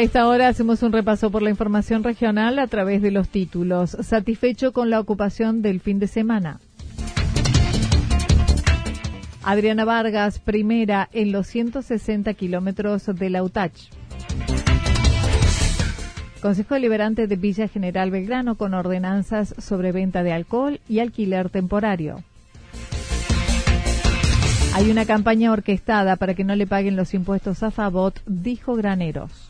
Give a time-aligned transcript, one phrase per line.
[0.00, 3.98] A esta hora hacemos un repaso por la información regional a través de los títulos.
[4.00, 6.58] Satisfecho con la ocupación del fin de semana.
[9.42, 13.74] Adriana Vargas, primera en los 160 kilómetros de Lautach.
[16.40, 22.24] Consejo Deliberante de Villa General Belgrano con ordenanzas sobre venta de alcohol y alquiler temporario.
[24.72, 29.49] Hay una campaña orquestada para que no le paguen los impuestos a Favot, dijo Graneros.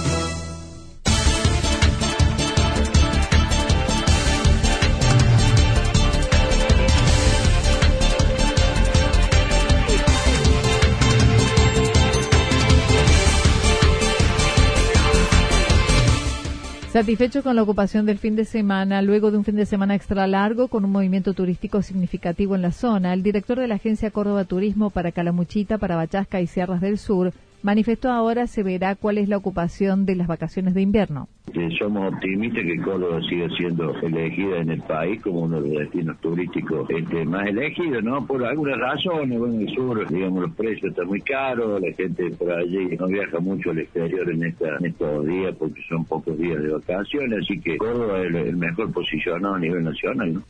[16.91, 20.27] Satisfecho con la ocupación del fin de semana, luego de un fin de semana extra
[20.27, 24.43] largo con un movimiento turístico significativo en la zona, el director de la Agencia Córdoba
[24.43, 27.31] Turismo para Calamuchita, para Bachasca y Sierras del Sur,
[27.61, 31.29] manifestó ahora se verá cuál es la ocupación de las vacaciones de invierno.
[31.77, 36.17] Somos optimistas que Córdoba siga siendo elegida en el país como uno de los destinos
[36.19, 38.25] turísticos este, más elegidos, ¿no?
[38.25, 42.31] Por algunas razones, bueno, en el sur, digamos, los precios están muy caros, la gente
[42.31, 46.37] por allí no viaja mucho al exterior en, esta, en estos días porque son pocos
[46.37, 50.43] días de vacaciones, así que Córdoba es el mejor posicionado a nivel nacional, ¿no?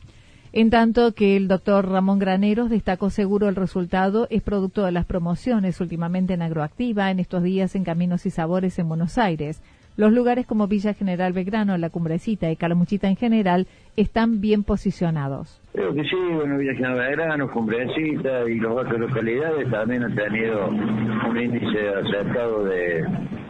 [0.54, 5.06] En tanto que el doctor Ramón Graneros destacó seguro el resultado es producto de las
[5.06, 9.62] promociones últimamente en Agroactiva, en estos días en Caminos y Sabores en Buenos Aires.
[9.98, 15.62] Los lugares como Villa General Belgrano, La Cumbrecita y Calamuchita en general están bien posicionados.
[15.74, 20.70] Creo que sí, bueno, Villa General Belgrano, Cumbrecita y las otras localidades también han tenido
[20.70, 23.06] un índice acertado de,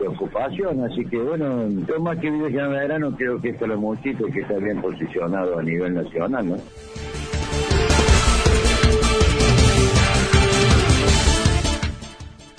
[0.08, 4.42] ocupación, así que bueno, yo más que Villa General Belgrano creo que es Calamuchita que
[4.42, 6.58] está bien posicionado a nivel nacional, ¿no?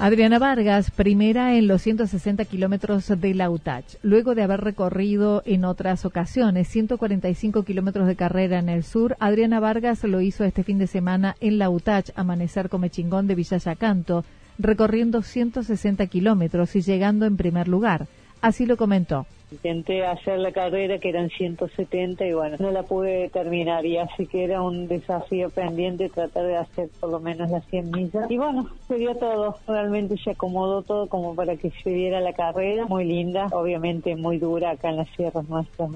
[0.04, 3.84] Adriana Vargas, primera en los 160 kilómetros de Lautach.
[4.02, 9.60] Luego de haber recorrido en otras ocasiones 145 kilómetros de carrera en el sur, Adriana
[9.60, 14.24] Vargas lo hizo este fin de semana en Lautach, Amanecer Come Chingón de Villa Yacanto,
[14.58, 18.08] recorriendo 160 kilómetros y llegando en primer lugar.
[18.40, 19.28] Así lo comentó.
[19.52, 24.26] Intenté hacer la carrera que eran 170 y bueno, no la pude terminar y así
[24.26, 28.30] que era un desafío pendiente tratar de hacer por lo menos las 100 millas.
[28.30, 32.32] Y bueno, se dio todo, realmente se acomodó todo como para que se diera la
[32.32, 35.90] carrera, muy linda, obviamente muy dura acá en las sierras nuestras.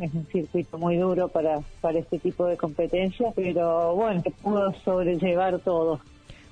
[0.00, 5.58] Es un circuito muy duro para, para este tipo de competencias, pero bueno, pudo sobrellevar
[5.58, 6.00] todo.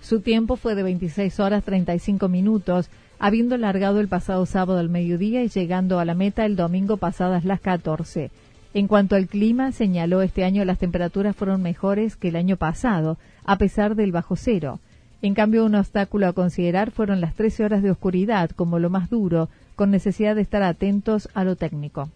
[0.01, 5.43] Su tiempo fue de 26 horas 35 minutos habiendo largado el pasado sábado al mediodía
[5.43, 8.31] y llegando a la meta el domingo pasadas las 14.
[8.75, 13.17] En cuanto al clima, señaló este año las temperaturas fueron mejores que el año pasado,
[13.44, 14.79] a pesar del bajo cero.
[15.20, 19.11] En cambio, un obstáculo a considerar fueron las 13 horas de oscuridad como lo más
[19.11, 22.09] duro, con necesidad de estar atentos a lo técnico.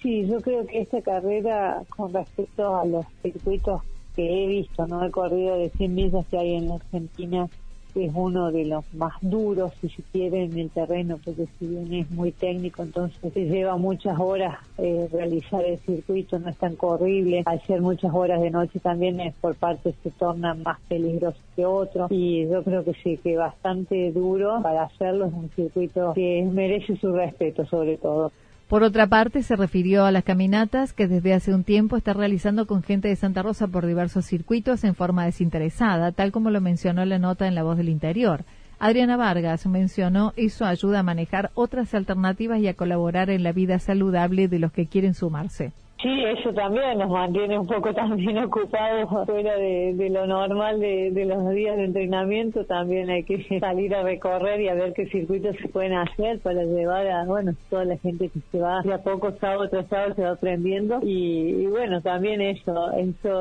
[0.00, 3.82] Sí, yo creo que esta carrera, con respecto a los circuitos
[4.16, 7.48] que he visto, no he corrido de 100 millas que hay en la Argentina,
[7.94, 11.92] es uno de los más duros, si se quiere, en el terreno, porque si bien
[11.92, 16.76] es muy técnico, entonces se lleva muchas horas eh, realizar el circuito, no es tan
[16.76, 17.42] corrible.
[17.46, 21.66] Al ser muchas horas de noche también es por parte se torna más peligroso que
[21.66, 22.06] otro.
[22.10, 26.96] Y yo creo que sí, que bastante duro para hacerlo, es un circuito que merece
[26.96, 28.32] su respeto sobre todo.
[28.70, 32.68] Por otra parte, se refirió a las caminatas que desde hace un tiempo está realizando
[32.68, 37.04] con gente de Santa Rosa por diversos circuitos en forma desinteresada, tal como lo mencionó
[37.04, 38.44] la nota en La Voz del Interior.
[38.78, 43.80] Adriana Vargas mencionó eso ayuda a manejar otras alternativas y a colaborar en la vida
[43.80, 45.72] saludable de los que quieren sumarse.
[46.02, 51.50] Sí, eso también nos mantiene un poco también ocupados fuera de, lo normal de, los
[51.50, 52.64] días de entrenamiento.
[52.64, 56.62] También hay que salir a recorrer y a ver qué circuitos se pueden hacer para
[56.64, 60.14] llevar a, bueno, toda la gente que se va de a poco sábado tras sábado
[60.14, 61.00] se va aprendiendo.
[61.02, 63.40] Y, y bueno, también eso, eso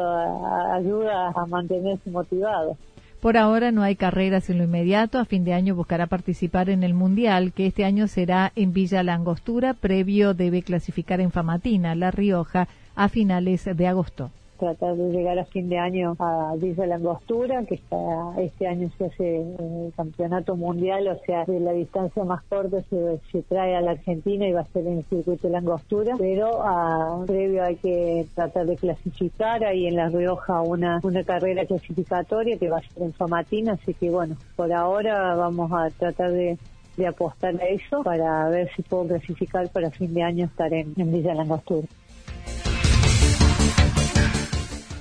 [0.73, 2.75] ayuda a mantenerse motivado.
[3.21, 5.19] Por ahora no hay carreras en lo inmediato.
[5.19, 9.03] A fin de año buscará participar en el Mundial, que este año será en Villa
[9.03, 9.73] Langostura.
[9.73, 15.45] Previo debe clasificar en Famatina, La Rioja, a finales de agosto tratar de llegar a
[15.45, 17.97] fin de año a Villa Langostura, que está
[18.37, 23.19] este año se hace el campeonato mundial, o sea, de la distancia más corta se,
[23.31, 26.61] se trae a la Argentina y va a ser en el circuito de Langostura, pero
[26.61, 32.57] a, previo hay que tratar de clasificar ahí en La Rioja una, una carrera clasificatoria
[32.57, 36.57] que va a ser en Famatina, así que bueno, por ahora vamos a tratar de
[36.99, 40.93] de apostar a eso para ver si puedo clasificar para fin de año estar en,
[40.97, 41.87] en Villa Langostura.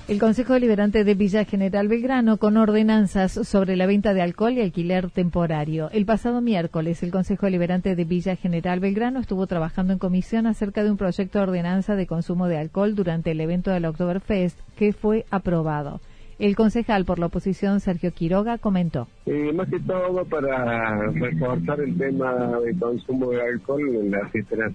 [0.09, 4.63] El Consejo Deliberante de Villa General Belgrano con ordenanzas sobre la venta de alcohol y
[4.63, 5.91] alquiler temporario.
[5.93, 10.83] El pasado miércoles, el Consejo Deliberante de Villa General Belgrano estuvo trabajando en comisión acerca
[10.83, 14.95] de un proyecto de ordenanza de consumo de alcohol durante el evento del Oktoberfest que
[14.95, 16.01] fue aprobado.
[16.39, 19.09] El concejal por la oposición, Sergio Quiroga, comentó.
[19.27, 24.57] Eh, más que todo para reforzar el tema de consumo de alcohol en la fiesta
[24.57, 24.71] de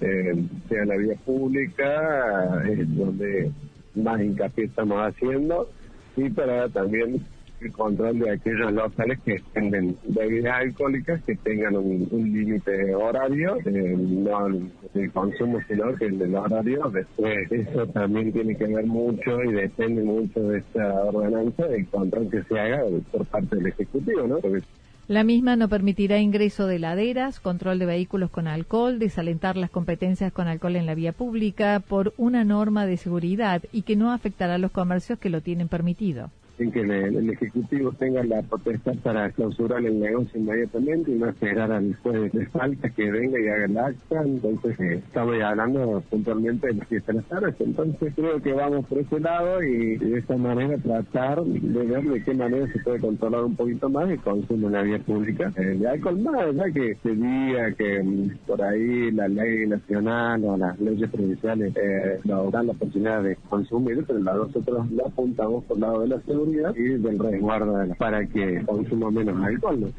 [0.00, 3.52] eh, sea la vía pública, eh, donde
[3.98, 5.68] más hincapié estamos haciendo
[6.16, 7.24] y para también
[7.60, 13.96] el control de aquellos locales que venden bebidas alcohólicas que tengan un, límite horario, eh,
[13.98, 16.88] no el consumo, sino que el del horario.
[16.90, 22.30] Después, eso también tiene que ver mucho y depende mucho de esta ordenanza del control
[22.30, 24.38] que se haga por parte del Ejecutivo, ¿no?
[25.08, 30.34] La misma no permitirá ingreso de laderas, control de vehículos con alcohol, desalentar las competencias
[30.34, 34.56] con alcohol en la vía pública por una norma de seguridad y que no afectará
[34.56, 39.30] a los comercios que lo tienen permitido sin que el, Ejecutivo tenga la potestad para
[39.30, 43.64] clausurar el negocio inmediatamente y no esperar al juez de falta que venga y haga
[43.66, 44.22] el acta.
[44.22, 47.54] Entonces, eh, estamos hablando puntualmente de las fiestas de las tardes.
[47.60, 52.24] Entonces, creo que vamos por ese lado y de esta manera tratar de ver de
[52.24, 55.52] qué manera se puede controlar un poquito más el consumo en la vía pública.
[55.56, 60.56] Eh, hay más, ya que se diga que mm, por ahí la ley nacional o
[60.56, 65.82] las leyes provinciales eh, dan la posibilidad de consumir, pero nosotros lo apuntamos por el
[65.82, 69.92] lado de la seguridad y del resguardo para que consuma menos alcohol.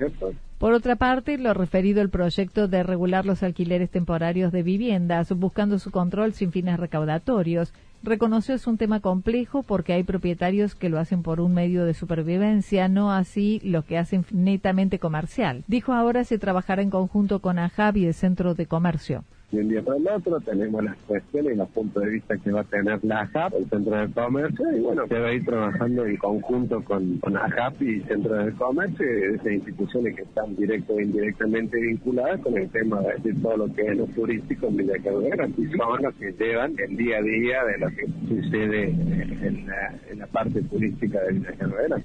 [0.57, 5.79] Por otra parte, lo referido al proyecto de regular los alquileres temporarios de viviendas, buscando
[5.79, 7.73] su control sin fines recaudatorios,
[8.03, 11.93] reconoció es un tema complejo porque hay propietarios que lo hacen por un medio de
[11.93, 15.63] supervivencia, no así lo que hacen netamente comercial.
[15.67, 19.69] Dijo ahora se trabajará en conjunto con AJAB y el Centro de Comercio de un
[19.69, 22.65] día para el otro, tenemos las cuestiones y los puntos de vista que va a
[22.65, 26.17] tener la AJAP, el Centro de Comercio, y bueno, se va a ir trabajando en
[26.17, 31.03] conjunto con, con AJAP y Centro de Comercio, y esas instituciones que están directo e
[31.03, 35.47] indirectamente vinculadas con el tema de, todo lo que es lo turístico en Villa Carrera,
[35.57, 40.27] y son los que llevan el día a día de lo que sucede en la,
[40.27, 41.97] parte turística de Villa Carrera.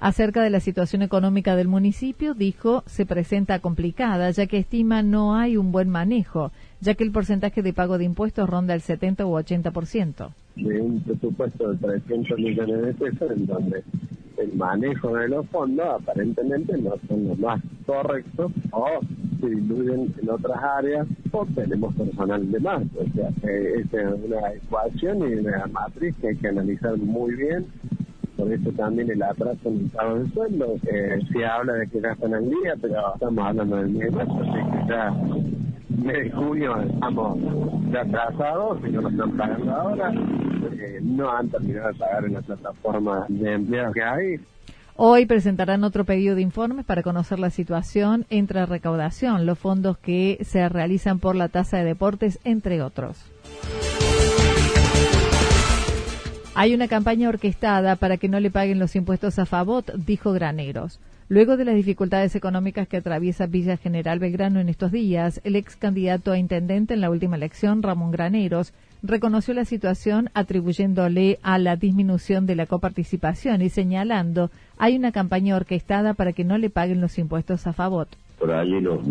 [0.00, 5.36] Acerca de la situación económica del municipio, dijo, se presenta complicada, ya que estima no
[5.36, 9.26] hay un buen manejo, ya que el porcentaje de pago de impuestos ronda el 70
[9.26, 10.30] u 80%.
[10.56, 13.84] De un presupuesto de 300 millones de pesos, en donde
[14.38, 18.86] el manejo de los fondos aparentemente no son los más correctos o
[19.38, 22.82] se diluyen en otras áreas o tenemos personal de más.
[22.96, 27.66] O sea, eh, es una ecuación y una matriz que hay que analizar muy bien
[28.40, 30.76] por eso también el atraso en el pago de sueldo.
[30.90, 34.40] Eh, se habla de que gastan al día, pero estamos hablando del mes de marzo,
[34.40, 35.10] así que ya
[36.02, 37.38] mes de junio estamos
[37.92, 40.12] ya atrasados y no nos están pagando ahora.
[41.02, 44.40] No han terminado de pagar en la plataforma de empleo que hay.
[44.96, 50.38] Hoy presentarán otro pedido de informes para conocer la situación entre recaudación, los fondos que
[50.42, 53.24] se realizan por la tasa de deportes, entre otros.
[56.62, 61.00] Hay una campaña orquestada para que no le paguen los impuestos a Favot, dijo Graneros.
[61.30, 65.74] Luego de las dificultades económicas que atraviesa Villa General Belgrano en estos días, el ex
[65.76, 71.76] candidato a intendente en la última elección, Ramón Graneros, reconoció la situación atribuyéndole a la
[71.76, 77.00] disminución de la coparticipación y señalando hay una campaña orquestada para que no le paguen
[77.00, 78.10] los impuestos a Favot.
[78.40, 79.06] Por allí los,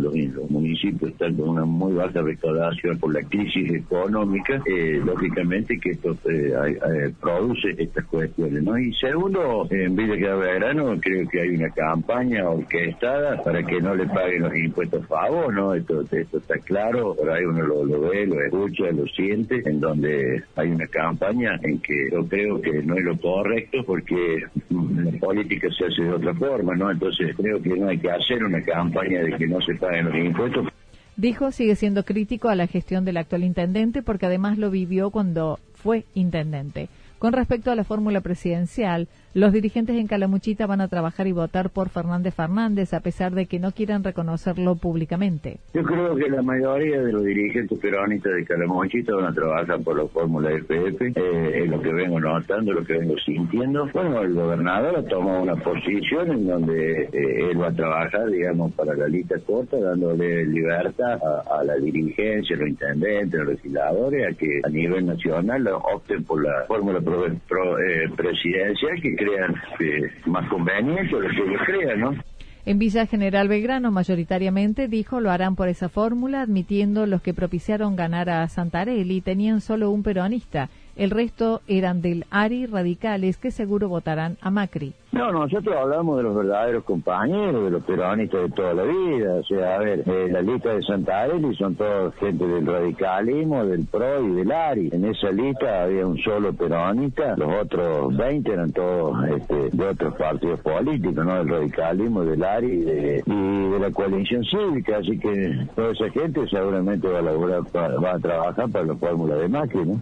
[0.49, 6.17] municipios están con una muy baja recaudación por la crisis económica, eh, lógicamente que esto
[6.27, 8.77] eh, produce estas cuestiones, ¿no?
[8.77, 14.07] Y segundo, en Villa Grano creo que hay una campaña orquestada para que no le
[14.07, 15.75] paguen los impuestos favor, ¿no?
[15.75, 19.79] Esto, esto está claro, por ahí uno lo, lo ve, lo escucha, lo siente, en
[19.79, 25.19] donde hay una campaña en que yo creo que no es lo correcto porque la
[25.19, 26.89] política se hace de otra forma, ¿no?
[26.89, 30.15] Entonces creo que no hay que hacer una campaña de que no se paguen los
[30.15, 30.67] impuestos.
[31.15, 35.59] Dijo sigue siendo crítico a la gestión del actual intendente porque además lo vivió cuando
[35.73, 36.87] fue intendente.
[37.19, 41.69] Con respecto a la fórmula presidencial, los dirigentes en Calamuchita van a trabajar y votar
[41.69, 45.59] por Fernández Fernández a pesar de que no quieran reconocerlo públicamente.
[45.73, 49.97] Yo creo que la mayoría de los dirigentes peronistas de Calamuchita van a trabajar por
[49.97, 53.87] la fórmula FF, eh, es lo que vengo notando, lo que vengo sintiendo.
[53.93, 58.73] Bueno, el gobernador ha tomado una posición en donde eh, él va a trabajar, digamos,
[58.73, 61.19] para la lista corta, dándole libertad
[61.51, 66.23] a, la dirigencia, a los intendentes, a los legisladores, a que a nivel nacional opten
[66.23, 72.23] por la fórmula eh, presidencial que crean eh, más conveniente que ellos crean.
[72.65, 77.95] En Villa General Belgrano, mayoritariamente, dijo, lo harán por esa fórmula, admitiendo los que propiciaron
[77.95, 83.87] ganar a Santarelli tenían solo un peronista el resto eran del ARI radicales que seguro
[83.87, 84.93] votarán a Macri.
[85.13, 89.35] No, nosotros hablamos de los verdaderos compañeros, de los peronistas de toda la vida.
[89.35, 93.65] O sea, a ver, eh, la lista de Santa Areli son todos gente del radicalismo,
[93.65, 94.89] del PRO y del ARI.
[94.91, 100.15] En esa lista había un solo peronista, los otros 20 eran todos este, de otros
[100.15, 101.35] partidos políticos, ¿no?
[101.37, 104.97] Del radicalismo, del ARI y de, la coalición cívica.
[104.97, 109.47] Así que toda esa gente seguramente va a, va a trabajar para la fórmula de
[109.47, 110.01] Macri, ¿no?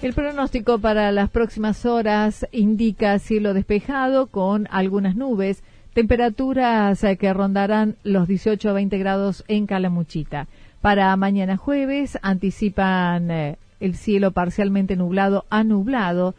[0.00, 7.32] El pronóstico para las próximas horas indica cielo despejado con algunas nubes, temperaturas eh, que
[7.32, 10.46] rondarán los 18 a 20 grados en Calamuchita.
[10.80, 16.36] Para mañana jueves anticipan eh, el cielo parcialmente nublado a nublado.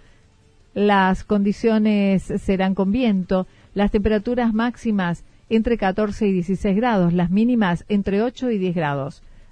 [0.73, 7.83] Las condiciones serán con viento, las temperaturas máximas entre 14 y 16 grados, las mínimas
[7.89, 9.21] entre 8 y 10 grados.